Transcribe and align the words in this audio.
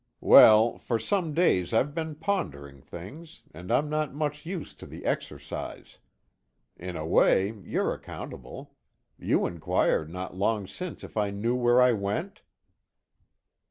"Well, 0.21 0.79
for 0.79 0.97
some 0.97 1.35
days 1.35 1.75
I've 1.75 1.93
been 1.93 2.15
pondering 2.15 2.81
things, 2.81 3.43
and 3.53 3.71
I'm 3.71 3.87
not 3.87 4.15
much 4.15 4.47
used 4.47 4.79
to 4.79 4.87
the 4.87 5.05
exercise. 5.05 5.99
In 6.75 6.95
a 6.97 7.05
way, 7.05 7.53
you're 7.63 7.93
accountable. 7.93 8.73
You 9.19 9.45
inquired 9.45 10.09
not 10.09 10.35
long 10.35 10.65
since 10.65 11.03
if 11.03 11.17
I 11.17 11.29
knew 11.29 11.53
where 11.53 11.79
I 11.79 11.91
went?" 11.91 12.41